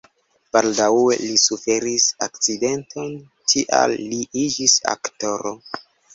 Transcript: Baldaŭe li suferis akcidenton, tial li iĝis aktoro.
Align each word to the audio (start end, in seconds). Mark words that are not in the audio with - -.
Baldaŭe 0.55 1.17
li 1.23 1.35
suferis 1.41 2.07
akcidenton, 2.29 3.13
tial 3.53 3.95
li 4.09 4.21
iĝis 4.47 4.77
aktoro. 4.97 5.55